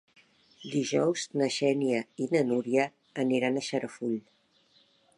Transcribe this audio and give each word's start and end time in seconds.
Dijous 0.75 1.25
na 1.41 1.51
Xènia 1.57 2.01
i 2.25 2.31
na 2.33 2.43
Núria 2.53 2.89
aniran 3.25 3.57
a 3.63 3.67
Xarafull. 3.71 4.21